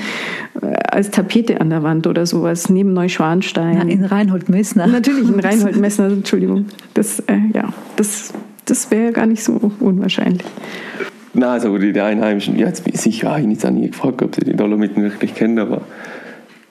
[0.62, 3.80] äh, als Tapete an der Wand oder sowas, neben Neuschwanstein.
[3.80, 4.88] Na, in Reinhold-Messner.
[4.88, 6.66] Natürlich in Reinhold-Messner, Entschuldigung.
[6.94, 8.34] Das, äh, ja, das,
[8.64, 10.46] das wäre gar nicht so unwahrscheinlich.
[11.34, 14.22] Nein, also die, die Einheimischen, ja, jetzt bin ich sicher, ich habe jetzt nie gefragt,
[14.22, 15.82] ob sie die Dolomiten wirklich kennen, aber,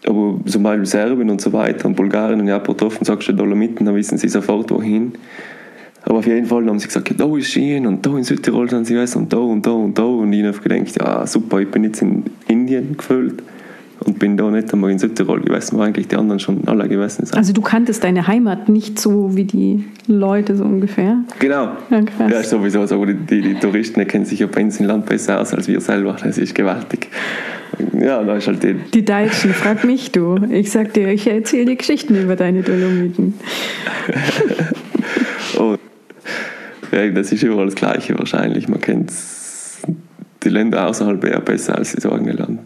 [0.06, 3.84] aber zum Beispiel Serbien und so weiter und Bulgarien und Japan getroffen, sagst du Dolomiten,
[3.84, 5.12] dann wissen sie sofort, wohin.
[6.06, 8.68] Aber auf jeden Fall haben sie gesagt, ja, da ist Schien und da in Südtirol
[8.68, 10.02] sind sie und da und da und da.
[10.02, 13.42] Und ich habe gedacht, ja super, ich bin jetzt in Indien gefühlt
[14.00, 17.24] und bin da nicht einmal in Südtirol gewesen, wo eigentlich die anderen schon alle gewesen
[17.24, 17.36] sind.
[17.36, 21.18] Also du kanntest deine Heimat nicht so wie die Leute so ungefähr?
[21.38, 21.70] Genau.
[21.90, 22.30] Ja, krass.
[22.30, 23.02] ja sowieso so.
[23.06, 26.16] Die, die, die Touristen kennen sich auf Inselland besser aus als wir selber.
[26.22, 27.08] Das ist gewaltig.
[27.98, 28.74] Ja, da ist halt die...
[28.92, 30.36] Die Deutschen, frag mich du.
[30.50, 33.34] Ich sag dir, ich erzähle dir Geschichten über deine Dolomiten.
[36.96, 38.68] oh das ist überall das Gleiche wahrscheinlich.
[38.68, 39.12] Man kennt
[40.44, 42.60] die Länder außerhalb eher besser als das eigene Land.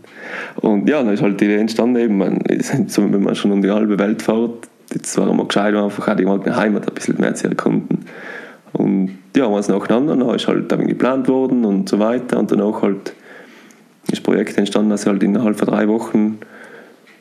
[0.57, 3.71] Und ja, dann ist halt die Idee entstanden, eben, man, wenn man schon um die
[3.71, 7.35] halbe Welt fährt, jetzt war man gescheit, einfach auch die eigene Heimat ein bisschen mehr
[7.35, 8.05] zu erkunden.
[8.73, 12.39] Und ja, was nacheinander, dann ist halt dann geplant worden und so weiter.
[12.39, 13.15] Und danach halt
[14.09, 16.39] das Projekt entstanden, dass ich halt innerhalb von drei Wochen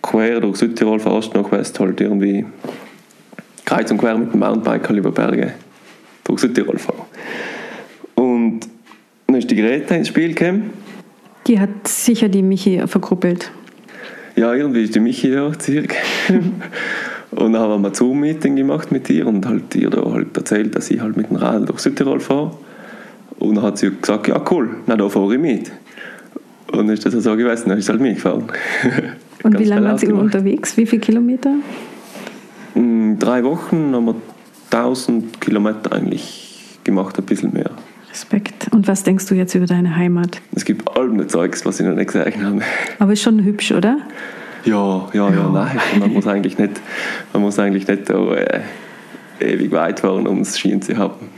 [0.02, 2.46] quer durch Südtirol, von Ost nach West halt irgendwie
[3.66, 5.54] kreuz und quer mit dem Mountainbike über Berge
[6.28, 7.06] durch Südtirol fahren.
[8.16, 8.62] Und
[9.28, 10.72] dann ist die Greta ins Spiel gekommen.
[11.48, 13.52] Die hat sicher die Michi verkuppelt.
[14.36, 16.62] Ja, irgendwie ist die Michi da zurückgekommen.
[17.32, 20.76] und dann haben wir ein Zoom-Meeting gemacht mit ihr und halt ihr da halt erzählt,
[20.76, 22.52] dass ich halt mit dem Radl durch Südtirol fahre.
[23.40, 25.72] Und dann hat sie gesagt, ja cool, na da fahre ich mit.
[26.72, 28.44] Und ist das so gewesen, dann ist halt mitgefahren.
[29.44, 30.76] Und wie lange waren Sie unterwegs?
[30.76, 31.54] Wie viele Kilometer?
[32.76, 34.16] In drei Wochen haben wir
[34.72, 37.72] 1000 Kilometer eigentlich gemacht, ein bisschen mehr.
[38.10, 38.68] Respekt.
[38.72, 40.42] Und was denkst du jetzt über deine Heimat?
[40.56, 42.62] Es gibt allem Zeugs, was ich noch nicht gesehen habe.
[43.00, 43.98] Aber ist schon hübsch, oder?
[44.66, 45.50] Ja, ja, ja, ja.
[45.50, 45.80] nein.
[46.00, 46.82] Man muss eigentlich nicht,
[47.34, 48.62] man muss eigentlich nicht da, äh,
[49.40, 51.30] ewig weit fahren, um es Schien zu haben.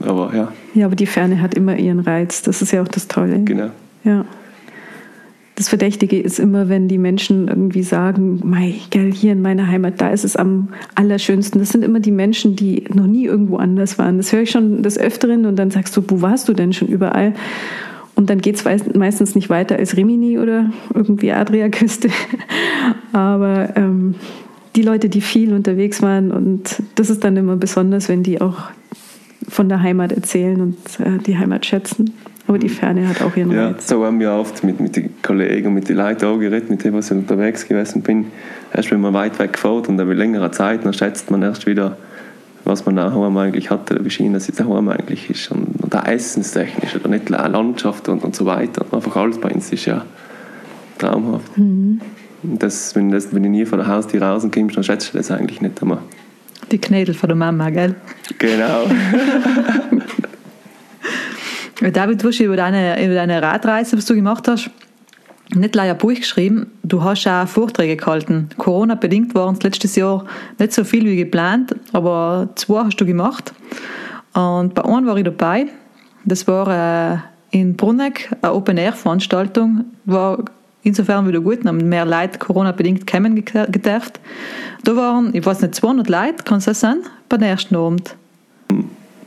[0.00, 0.52] Aber ja.
[0.74, 2.42] Ja, aber die Ferne hat immer ihren Reiz.
[2.42, 3.40] Das ist ja auch das Tolle.
[3.40, 3.70] Genau.
[4.04, 4.24] Ja.
[5.56, 10.02] Das Verdächtige ist immer, wenn die Menschen irgendwie sagen, mei, gell, hier in meiner Heimat,
[10.02, 11.58] da ist es am allerschönsten.
[11.58, 14.18] Das sind immer die Menschen, die noch nie irgendwo anders waren.
[14.18, 16.88] Das höre ich schon des Öfteren und dann sagst du, wo warst du denn schon
[16.88, 17.32] überall?
[18.16, 18.64] Und dann geht es
[18.94, 22.10] meistens nicht weiter als Rimini oder irgendwie Adriaküste.
[23.14, 24.14] Aber ähm,
[24.74, 28.58] die Leute, die viel unterwegs waren, und das ist dann immer besonders, wenn die auch
[29.48, 32.12] von der Heimat erzählen und äh, die Heimat schätzen.
[32.46, 33.88] Aber die Ferne hat auch ihren ja, Reiz.
[33.88, 36.84] So haben wir oft mit, mit den Kollegen und mit den Leuten auch geredet, mit
[36.84, 38.26] denen ich unterwegs gewesen bin.
[38.72, 41.96] Erst wenn man weit weg fährt und über längere Zeit, dann schätzt man erst wieder,
[42.64, 45.50] was man daheim eigentlich hatte, wie schön das jetzt daheim eigentlich ist.
[45.50, 48.86] Und, und auch essenstechnisch oder nicht Landschaft und, und so weiter.
[48.92, 50.04] Einfach alles bei uns ist ja
[50.98, 51.56] traumhaft.
[51.58, 52.00] Mhm.
[52.42, 55.60] Das, wenn, das, wenn du nie von der Haustür rauskommst, dann schätzt du das eigentlich
[55.60, 55.98] nicht einmal.
[56.70, 57.94] Die Knädel von der Mama, gell?
[58.38, 58.86] Genau.
[61.80, 64.70] David, du hast über deine, über deine Radreise, was du gemacht hast,
[65.54, 68.48] nicht leider ein Buch geschrieben, du hast auch Vorträge gehalten.
[68.56, 70.24] Corona-bedingt waren es letztes Jahr
[70.58, 73.52] nicht so viel wie geplant, aber zwei hast du gemacht.
[74.32, 75.66] Und bei einem war ich dabei.
[76.24, 76.68] Das war
[77.12, 77.18] äh,
[77.50, 79.84] in Bruneck eine Open-Air-Veranstaltung.
[80.06, 80.44] War
[80.82, 84.18] insofern wieder gut, haben mehr Leute Corona-bedingt kommen gedurft.
[84.82, 88.16] Da waren, ich weiß nicht, 200 Leute, kann es sein, beim ersten Abend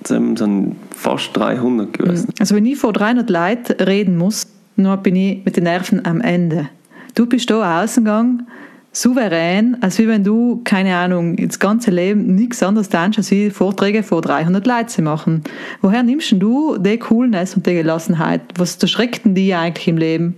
[0.06, 2.28] sind fast 300 gewesen.
[2.28, 2.34] Mhm.
[2.40, 6.22] Also wenn ich vor 300 Leuten reden muss, dann bin ich mit den Nerven am
[6.22, 6.70] Ende.
[7.16, 8.48] Du bist da ausgegangen,
[8.92, 14.04] souverän, als wenn du, keine Ahnung, das ganze Leben nichts anderes denkst, als wie Vorträge
[14.04, 15.44] vor 300 Leuten zu machen.
[15.82, 18.42] Woher nimmst du die Coolness und die Gelassenheit?
[18.58, 20.36] Was erschreckt denn die eigentlich im Leben?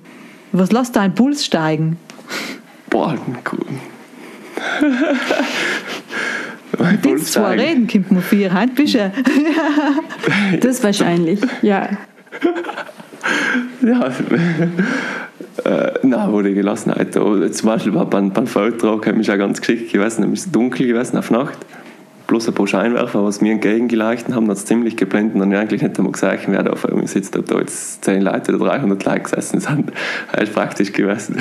[0.52, 1.98] Was lässt deinen Puls steigen?
[2.90, 3.16] Boah,
[3.52, 3.66] cool.
[7.04, 9.12] Mit zwei reden kommt man vier Hand bist du.
[10.60, 11.90] Das wahrscheinlich, ja.
[13.82, 14.12] ja,
[15.66, 17.52] äh, nein, wo die Gelassenheit da.
[17.52, 21.18] Zum Beispiel war beim, beim Feldtrag ist auch ganz geschickt gewesen, es ist dunkel gewesen
[21.18, 21.58] auf Nacht.
[22.28, 25.82] Bloß ein paar Scheinwerfer, was mir entgegengeleuchtet haben, hat es ziemlich geblendet und dann eigentlich
[25.82, 29.04] nicht einmal gesagt, wer da vor mir sitzt, ob da jetzt 10 Leute oder 300
[29.04, 29.92] Leute gesessen sind.
[30.32, 31.38] Das ist praktisch gewesen.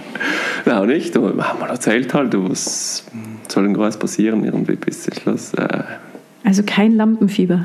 [0.64, 3.04] nein, nicht, man erzählt halt, was
[3.52, 5.54] soll denn groß passieren irgendwie bis zum Schluss.
[5.54, 5.82] Äh,
[6.44, 7.64] also kein Lampenfieber?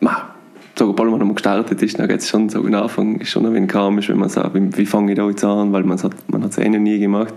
[0.00, 0.30] Ma,
[0.76, 3.70] sobald man gestartet ist, dann geht es schon so am Anfang ist schon ein wenig
[3.70, 6.42] komisch, wenn man sagt, wie, wie fange ich da jetzt an, weil man es man
[6.42, 7.34] hat es eh noch nie gemacht.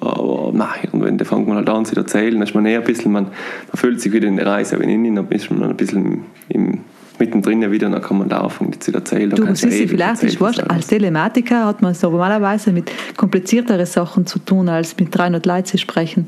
[0.00, 2.80] Aber nein, und wenn dann fängt man halt an zu erzählen, dann ist man eher
[2.80, 3.32] ein bisschen, man, man
[3.74, 6.80] fühlt sich wieder in der Reise, wenn innen, dann ist man ein bisschen im,
[7.18, 9.30] mittendrin wieder, dann kann man da anfangen zu erzählen.
[9.30, 14.40] Du, Sissi, vielleicht ist wurscht, als Telematiker hat man so normalerweise mit komplizierteren Sachen zu
[14.40, 16.26] tun, als mit 300 Leuten zu sprechen.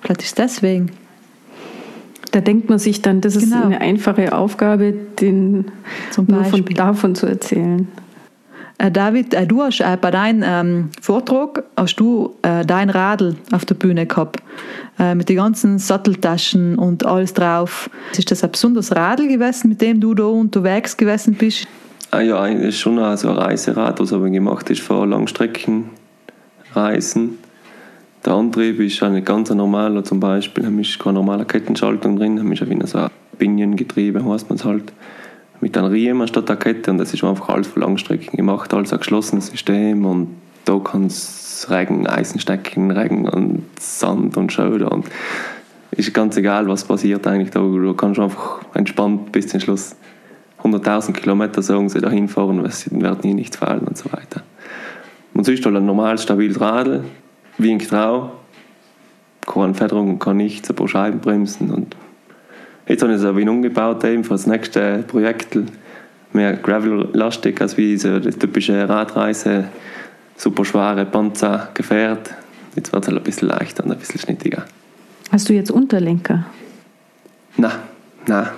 [0.00, 0.92] Vielleicht ist es deswegen.
[2.32, 3.64] Da denkt man sich dann, das ist genau.
[3.64, 5.66] eine einfache Aufgabe, den
[6.10, 7.88] Zum nur von, davon zu erzählen.
[8.78, 13.64] Äh, David, äh, du hast äh, bei deinem ähm, Vortrag hast du dein Radl auf
[13.64, 14.42] der Bühne gehabt
[15.14, 17.90] mit den ganzen Satteltaschen und alles drauf.
[18.16, 21.66] Ist das ein besonderes Radl gewesen, mit dem du da unterwegs gewesen bist?
[22.12, 27.38] Ah ja, ist schon so ein Reiserad, was aber gemacht ist für Langstreckenreisen.
[28.26, 32.42] Der Antrieb ist nicht ganz normaler, zum Beispiel, da ist keine normale Kettenschaltung drin, da
[32.42, 34.92] ist wie so ein Piniengetriebe, heißt man es halt,
[35.60, 36.90] mit einem Riemen statt der Kette.
[36.90, 40.04] Und das ist einfach alles für Langstrecken gemacht, alles ein geschlossenes System.
[40.04, 40.34] Und
[40.64, 45.06] da kann es Regen, Eisen stecken, Regen und Sand und Schauder und
[45.92, 49.96] ist ganz egal, was passiert eigentlich da, du kannst einfach entspannt bis zum Schluss
[50.62, 54.42] 100.000 Kilometer sagen sie dahin fahren, es wird nie nichts fallen und so weiter.
[55.32, 57.04] Und sonst halt ein normal stabiles Radl,
[57.58, 58.32] winkt auch.
[59.46, 61.70] Keine Federung, kann nichts, ein paar Scheibenbremsen.
[61.70, 61.96] Und
[62.86, 65.58] jetzt habe ich es auch wieder umgebaut eben für das nächste Projekt.
[66.32, 69.68] Mehr Gravel-lastig als wie so das typische Radreise,
[70.36, 72.34] super schwere Panzer, Gefährt.
[72.74, 74.66] Jetzt wird es halt ein bisschen leichter und ein bisschen schnittiger.
[75.32, 76.44] Hast du jetzt Unterlenker?
[77.56, 77.72] Nein,
[78.26, 78.48] nein.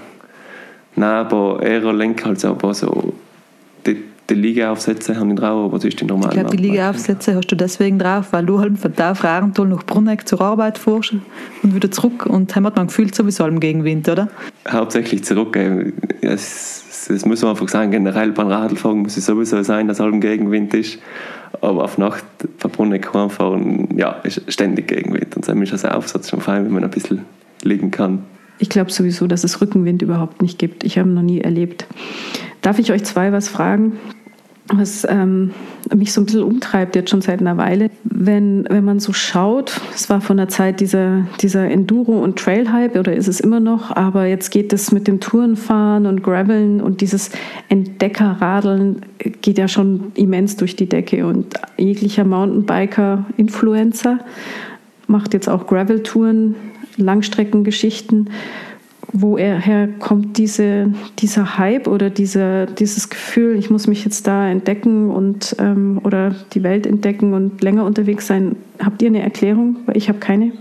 [0.96, 3.14] Nein, aber eher Lenker, also aber so
[4.28, 7.34] die, die Liegeaufsätze habe ich drauf, aber das ist die normale Ich glaube, die Liegeaufsätze
[7.34, 10.78] hast du deswegen drauf, weil du halt von da auf Rarental nach Bruneck zur Arbeit
[10.78, 11.14] fährst
[11.62, 14.28] und wieder zurück und haben hat man gefühlt sowieso im Gegenwind, oder?
[14.68, 15.58] Hauptsächlich zurück.
[16.20, 20.20] Es, das muss man einfach sagen, generell beim Radlfahren muss es sowieso sein, dass allem
[20.20, 20.98] Gegenwind ist.
[21.60, 22.24] Aber auf Nacht
[22.58, 25.34] verbundene fahren, ja, ist ständig Gegenwind.
[25.34, 27.22] Und dann ist das Aufsatz schon fein, wenn man ein bisschen
[27.62, 28.22] liegen kann.
[28.58, 30.84] Ich glaube sowieso, dass es Rückenwind überhaupt nicht gibt.
[30.84, 31.86] Ich habe ihn noch nie erlebt.
[32.60, 33.92] Darf ich euch zwei was fragen?
[34.72, 35.52] Was ähm,
[35.94, 37.90] mich so ein bisschen umtreibt jetzt schon seit einer Weile.
[38.04, 42.96] Wenn, wenn man so schaut, es war von der Zeit dieser, dieser Enduro- und Trail-Hype
[42.96, 47.00] oder ist es immer noch, aber jetzt geht es mit dem Tourenfahren und Graveln und
[47.00, 47.30] dieses
[47.68, 49.06] Entdeckerradeln
[49.40, 54.18] geht ja schon immens durch die Decke und jeglicher Mountainbiker-Influencer
[55.06, 56.54] macht jetzt auch Gravel-Touren,
[56.98, 58.28] Langstreckengeschichten
[59.12, 65.10] woher kommt diese, dieser Hype oder diese, dieses Gefühl, ich muss mich jetzt da entdecken
[65.10, 68.56] und ähm, oder die Welt entdecken und länger unterwegs sein?
[68.78, 69.76] Habt ihr eine Erklärung?
[69.86, 70.52] Weil ich habe keine.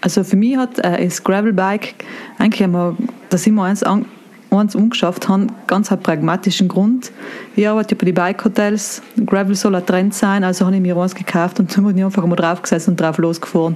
[0.00, 2.04] Also für mich hat äh, das Gravelbike
[2.38, 2.96] eigentlich einmal,
[3.30, 4.06] dass ich mir eins, an,
[4.50, 7.12] eins umgeschafft habe, ganz einen pragmatischen Grund.
[7.56, 11.14] Ich arbeite bei den Bike-Hotels, Gravel soll ein Trend sein, also habe ich mir eins
[11.14, 13.74] gekauft und dann bin ich einfach mal draufgesetzt und drauf losgefahren.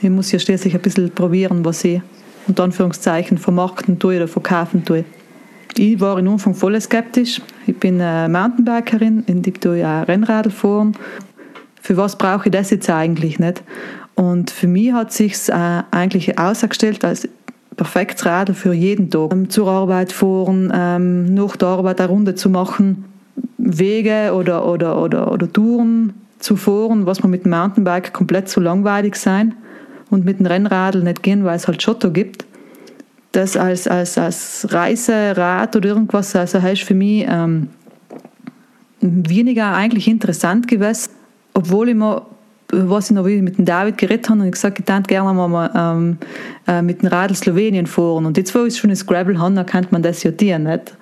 [0.00, 2.00] Ich muss ja schließlich ein bisschen probieren, was ich
[2.46, 5.04] unter Anführungszeichen vermarkten tue oder verkaufen tue.
[5.76, 7.40] Ich war in Anfang voll skeptisch.
[7.66, 10.96] Ich bin eine Mountainbikerin, in die tue ja Rennradl fahren.
[11.80, 13.62] Für was brauche ich das jetzt eigentlich nicht?
[14.14, 17.26] Und für mich hat sich äh, eigentlich ausgestellt als
[17.76, 19.32] perfektes Radl für jeden Tag.
[19.32, 23.06] Ähm, zur Arbeit fahren, ähm, nach der Arbeit eine Runde zu machen,
[23.56, 28.60] Wege oder, oder, oder, oder Touren zu fahren, was man mit dem Mountainbike komplett zu
[28.60, 29.54] langweilig sein
[30.12, 32.44] und mit dem Rennradl nicht gehen, weil es halt Schotto gibt.
[33.32, 37.68] Das als, als, als Reiserad oder irgendwas, also heißt für mich ähm,
[39.00, 41.10] weniger eigentlich interessant gewesen,
[41.54, 42.22] obwohl ich mir
[42.74, 45.70] was ich noch mit dem David geredet habe und ich gesagt, ich würde gerne mal
[45.74, 46.16] ähm,
[46.66, 48.24] äh, mit dem Radl Slowenien fahren.
[48.24, 50.96] Und jetzt, wo ich schon das Gravel habe, dann kann man das ja dienen, nicht?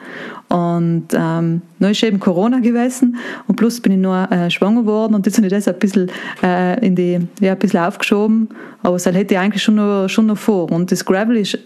[0.51, 5.15] Und ähm, dann ist eben Corona gewesen und plus bin ich noch äh, schwanger geworden
[5.15, 6.11] und jetzt habe ich das ein bisschen,
[6.43, 8.49] äh, in die, ja, ein bisschen aufgeschoben.
[8.83, 10.73] Aber das hätte ich eigentlich schon noch, schon noch vor.
[10.73, 11.57] Und das Gravel ist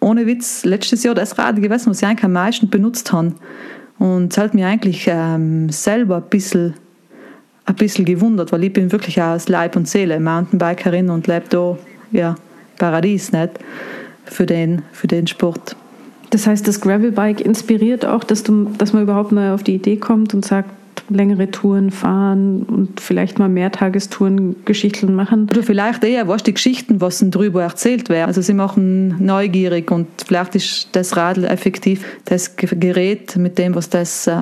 [0.00, 3.34] ohne Witz letztes Jahr das Rad gewesen, was ich eigentlich am meisten benutzt habe.
[4.00, 6.74] Und es hat mich eigentlich ähm, selber ein bisschen,
[7.66, 11.78] ein bisschen gewundert, weil ich bin wirklich aus Leib und Seele Mountainbikerin und lebe da,
[12.10, 12.34] ja,
[12.78, 13.52] Paradies, nicht?
[14.24, 15.76] Für den, für den Sport.
[16.34, 19.98] Das heißt, das Gravelbike inspiriert auch, dass, du, dass man überhaupt mal auf die Idee
[19.98, 20.68] kommt und sagt,
[21.08, 25.46] längere Touren fahren und vielleicht mal Mehrtagestouren Geschichten machen.
[25.48, 28.26] Oder vielleicht eher, was die Geschichten, was darüber erzählt werden.
[28.26, 33.88] Also sie machen neugierig und vielleicht ist das Radl effektiv das Gerät mit dem, was
[33.88, 34.32] das äh,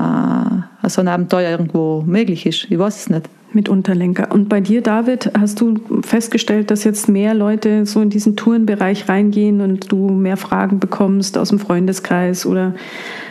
[0.89, 2.69] so ein Abenteuer irgendwo möglich ist.
[2.71, 4.33] Ich weiß es nicht mit Unterlenker.
[4.33, 9.09] Und bei dir, David, hast du festgestellt, dass jetzt mehr Leute so in diesen Tourenbereich
[9.09, 12.75] reingehen und du mehr Fragen bekommst aus dem Freundeskreis oder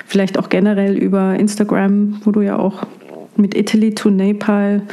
[0.05, 2.83] vielleicht auch generell über Instagram, wo du ja auch
[3.37, 4.83] mit Italy to Nepal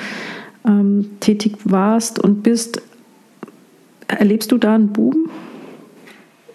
[0.67, 2.83] ähm, tätig warst und bist.
[4.07, 5.29] Erlebst du da einen Boom?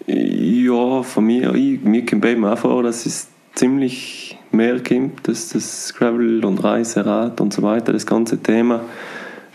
[0.06, 5.50] Ja, von mir, ich, mir kommt eben auch vor, dass es ziemlich mehr kommt, dass
[5.50, 8.80] das Gravel und Reiserad und so weiter, das ganze Thema.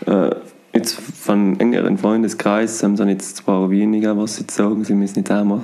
[0.06, 0.30] Äh,
[0.72, 5.30] jetzt von engeren Freundeskreis haben sie jetzt zwar weniger, was sie sagen, sie müssen nicht
[5.30, 5.62] einmal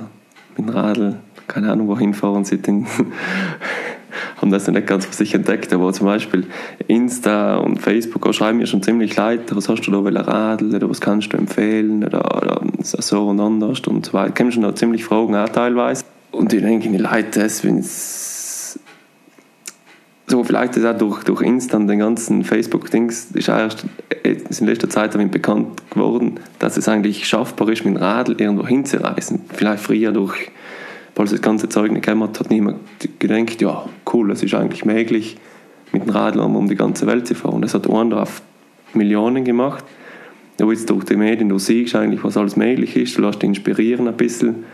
[0.57, 1.15] mit dem Radl,
[1.47, 2.85] keine Ahnung, wohin fahren sie denn,
[4.41, 6.45] haben das nicht ganz für sich entdeckt, aber zum Beispiel
[6.87, 10.89] Insta und Facebook schreiben mir schon ziemlich leid, was hast du da, welcher Radl, oder
[10.89, 14.33] was kannst du empfehlen, oder, oder so und anders und so weiter.
[14.33, 16.03] Kenne schon da ziemlich Fragen auch teilweise.
[16.31, 18.36] Und ich denke, die Leute, wenn es
[20.29, 23.85] so vielleicht ist auch durch, durch Insta und den ganzen Facebook-Dings ist erst
[24.23, 28.67] in letzter Zeit damit bekannt geworden, dass es eigentlich schaffbar ist, mit dem Radl irgendwo
[28.67, 29.41] hinzureisen.
[29.53, 30.51] Vielleicht früher durch,
[31.15, 32.79] weil es das ganze Zeug nicht gegeben hat, hat niemand
[33.19, 35.37] gedacht, ja, cool, es ist eigentlich möglich,
[35.93, 37.61] mit dem Radl um die ganze Welt zu fahren.
[37.61, 38.41] Das hat einer auf
[38.93, 39.85] Millionen gemacht.
[40.59, 43.47] Aber jetzt durch die Medien, du siehst eigentlich, was alles möglich ist, du lässt dich
[43.47, 44.65] inspirieren ein bisschen.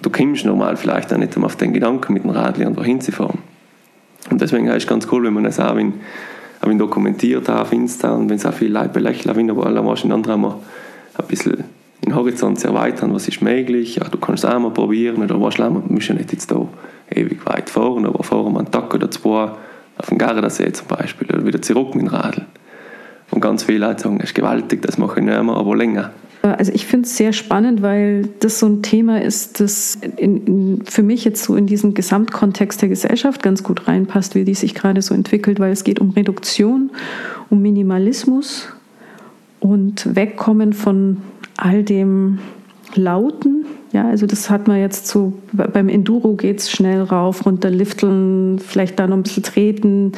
[0.00, 3.49] Du kommst normal vielleicht auch nicht auf den Gedanken, mit dem Radl irgendwo hinzufahren.
[4.30, 5.94] Und deswegen ist es ganz cool, wenn man das auch, in,
[6.60, 10.12] auch in dokumentiert auf Insta und wenn es auch viele Leute belächeln, aber alle in
[10.12, 10.56] anderen mal
[11.18, 11.64] ein bisschen
[12.04, 15.40] den Horizont zu erweitern, was ist möglich, ja, du kannst es auch mal probieren oder
[15.40, 16.66] was du musst ja nicht jetzt da
[17.14, 19.50] ewig weit fahren, aber fahren wir einen Tag oder zwei
[19.98, 22.46] auf den Gardasee zum Beispiel oder wieder zurück mit dem Radl.
[23.30, 26.10] Und ganz viele Leute sagen, das ist gewaltig, das mache ich nicht mehr, aber länger.
[26.42, 30.82] Also ich finde es sehr spannend, weil das so ein Thema ist, das in, in,
[30.86, 34.74] für mich jetzt so in diesen Gesamtkontext der Gesellschaft ganz gut reinpasst, wie die sich
[34.74, 36.90] gerade so entwickelt, weil es geht um Reduktion,
[37.50, 38.68] um Minimalismus
[39.60, 41.18] und Wegkommen von
[41.58, 42.38] all dem
[42.94, 47.70] Lauten, Ja, also das hat man jetzt so, beim Enduro geht es schnell rauf, runter,
[47.70, 50.12] lifteln, vielleicht da noch ein bisschen treten.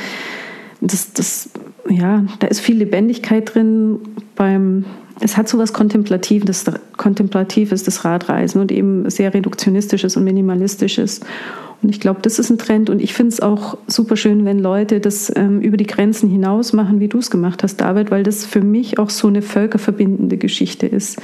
[0.81, 1.51] Das, das,
[1.89, 3.99] ja, da ist viel Lebendigkeit drin.
[4.37, 4.85] Beim,
[5.21, 6.65] es hat so was Kontemplatives,
[6.97, 11.21] Kontemplatives, das Radreisen und eben sehr reduktionistisches und minimalistisches.
[11.83, 12.91] Und ich glaube, das ist ein Trend.
[12.91, 16.73] Und ich finde es auch super schön, wenn Leute das ähm, über die Grenzen hinaus
[16.73, 20.37] machen, wie du es gemacht hast, David, weil das für mich auch so eine völkerverbindende
[20.37, 21.21] Geschichte ist.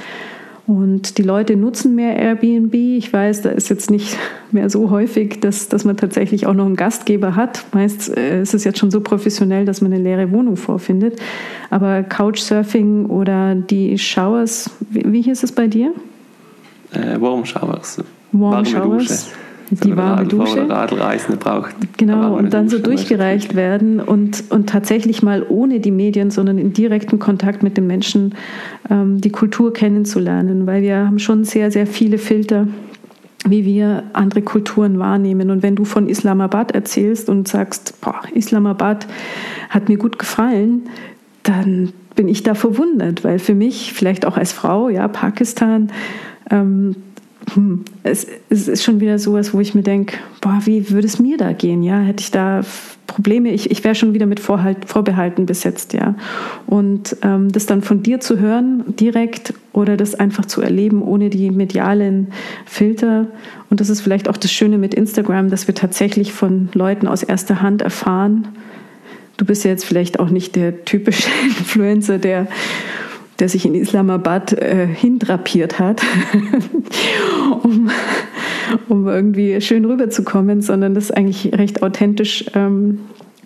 [0.69, 2.75] Und die Leute nutzen mehr Airbnb.
[2.75, 4.15] Ich weiß, da ist jetzt nicht
[4.51, 7.65] mehr so häufig, dass, dass man tatsächlich auch noch einen Gastgeber hat.
[7.73, 11.19] Meist äh, ist es jetzt schon so professionell, dass man eine leere Wohnung vorfindet.
[11.71, 15.91] Aber Couchsurfing oder die Showers, wie, wie hieß es bei dir?
[16.91, 18.03] Äh, Warm Showers.
[18.31, 19.07] Warm Showers.
[19.07, 20.69] Dusche die warme Dusche.
[20.69, 21.75] Radlreisende braucht.
[21.97, 26.57] Genau, und dann Dusche, so durchgereicht werden und, und tatsächlich mal ohne die Medien, sondern
[26.57, 28.35] in direkten Kontakt mit den Menschen
[28.89, 32.67] ähm, die Kultur kennenzulernen, weil wir haben schon sehr, sehr viele Filter
[33.45, 35.49] wie wir andere Kulturen wahrnehmen.
[35.49, 39.07] Und wenn du von Islamabad erzählst und sagst, boah, Islamabad
[39.69, 40.89] hat mir gut gefallen,
[41.43, 45.89] dann bin ich da verwundert, weil für mich, vielleicht auch als Frau, ja, Pakistan,
[46.51, 46.95] ähm,
[47.53, 51.19] hm, es, es, ist schon wieder sowas, wo ich mir denke, boah, wie würde es
[51.19, 51.83] mir da gehen?
[51.83, 52.61] Ja, hätte ich da
[53.07, 53.51] Probleme?
[53.51, 56.15] Ich, ich wäre schon wieder mit Vorhalt, Vorbehalten besetzt, ja.
[56.67, 61.29] Und ähm, das dann von dir zu hören, direkt, oder das einfach zu erleben, ohne
[61.29, 62.27] die medialen
[62.65, 63.27] Filter.
[63.69, 67.23] Und das ist vielleicht auch das Schöne mit Instagram, dass wir tatsächlich von Leuten aus
[67.23, 68.47] erster Hand erfahren.
[69.37, 72.47] Du bist ja jetzt vielleicht auch nicht der typische Influencer, der
[73.39, 76.01] der sich in Islamabad äh, hindrapiert hat,
[77.63, 77.89] um,
[78.87, 82.99] um irgendwie schön rüberzukommen, sondern das eigentlich recht authentisch ähm,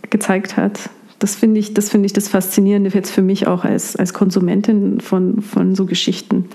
[0.10, 0.89] gezeigt hat.
[1.19, 5.41] Das finde ich, das ich das Faszinierende jetzt für mich auch als, als Konsumentin von,
[5.41, 6.49] von so Geschichten.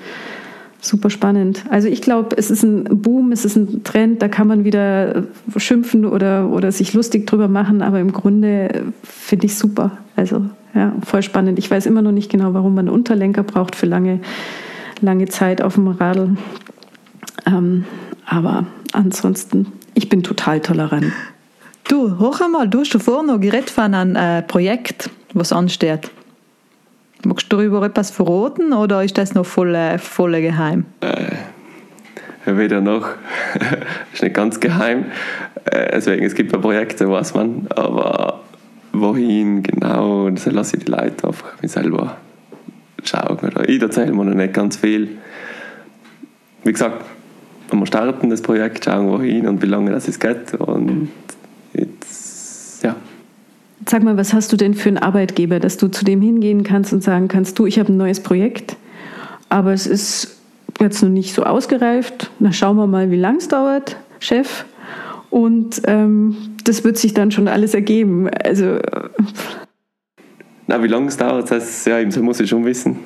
[0.81, 1.64] Super spannend.
[1.70, 5.24] Also ich glaube, es ist ein Boom, es ist ein Trend, da kann man wieder
[5.57, 9.98] schimpfen oder, oder sich lustig drüber machen, aber im Grunde finde ich super.
[10.14, 11.59] Also ja, voll spannend.
[11.59, 14.20] Ich weiß immer noch nicht genau, warum man einen Unterlenker braucht für lange,
[15.00, 16.37] lange Zeit auf dem Radl.
[17.46, 17.85] Ähm,
[18.26, 21.12] aber ansonsten, ich bin total tolerant.
[21.88, 26.11] Du, hoch einmal, du hast schon vorhin noch geredet von einem äh, Projekt, was ansteht.
[27.24, 30.85] Magst du darüber etwas verraten oder ist das noch voll, äh, voll geheim?
[31.00, 33.09] Äh, weder noch.
[34.12, 35.07] ist nicht ganz geheim.
[35.64, 38.40] Äh, deswegen, es gibt ein Projekt, weiß man, aber
[39.00, 42.16] wohin genau, das lasse ich die Leute einfach mir selber
[43.04, 43.38] schauen.
[43.66, 45.18] Ich erzähle mir noch nicht ganz viel.
[46.64, 47.04] Wie gesagt,
[47.70, 51.08] wenn wir starten das Projekt, schauen wohin und wie lange das es geht und
[51.74, 52.96] jetzt, ja.
[53.87, 56.92] Sag mal, was hast du denn für einen Arbeitgeber, dass du zu dem hingehen kannst
[56.92, 58.76] und sagen kannst, du, ich habe ein neues Projekt,
[59.48, 60.37] aber es ist
[60.80, 64.64] jetzt noch nicht so ausgereift, na schauen wir mal, wie lang es dauert, Chef.
[65.31, 68.29] Und ähm, das wird sich dann schon alles ergeben.
[68.29, 68.79] Also.
[70.67, 72.99] Na, wie lange es dauert, das ja, muss ich schon wissen.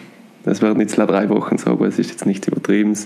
[0.45, 2.97] Das werden jetzt drei Wochen so, aber es ist jetzt nicht übertrieben.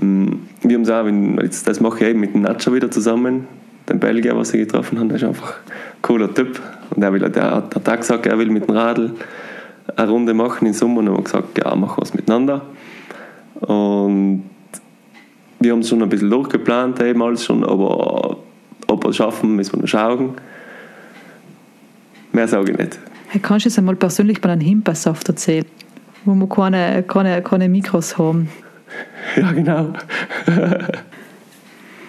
[0.00, 3.46] Ähm, wir haben es auch, das mache ich eben mit dem Nacho wieder zusammen,
[3.88, 6.60] dem Belgier, was ich getroffen habe, der ist einfach ein cooler Typ.
[6.94, 9.12] Und er, will, der hat auch gesagt, er will mit dem Radl
[9.96, 11.00] eine Runde machen im Sommer.
[11.00, 12.62] Und haben wir gesagt, ja, machen wir es miteinander.
[13.60, 14.44] Und
[15.60, 18.38] wir haben es schon ein bisschen durchgeplant, eben alles schon, aber
[18.86, 20.34] ob wir es schaffen, müssen wir noch schauen.
[22.32, 22.98] Mehr sage ich nicht.
[23.28, 25.66] Hey, kannst du es einmal persönlich bei einem Himbeersaft erzählen,
[26.24, 28.48] wo wir keine, keine, keine Mikros haben?
[29.36, 29.92] Ja, genau.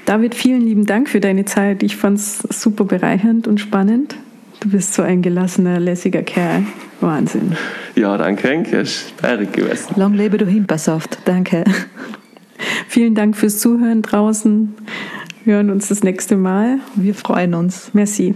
[0.05, 1.83] David, vielen lieben Dank für deine Zeit.
[1.83, 4.15] Ich fand es super bereichernd und spannend.
[4.61, 6.63] Du bist so ein gelassener, lässiger Kerl.
[7.01, 7.57] Wahnsinn.
[7.95, 8.71] Ja, danke, Henk.
[8.71, 9.93] Es ist gewesen.
[9.97, 11.19] Lang lebe du Himbeersaft.
[11.25, 11.65] Danke.
[12.87, 14.75] Vielen Dank fürs Zuhören draußen.
[15.45, 16.79] Wir hören uns das nächste Mal.
[16.95, 17.91] Wir freuen uns.
[17.93, 18.35] Merci.